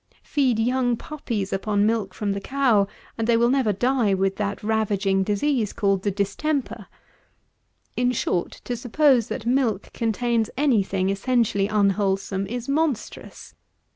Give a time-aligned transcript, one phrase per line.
[0.23, 2.87] Feed young puppies upon milk from the cow,
[3.19, 6.87] and they will never die with that ravaging disease called "the distemper."
[7.95, 13.53] In short, to suppose that milk contains any thing essentially unwholesome is monstrous.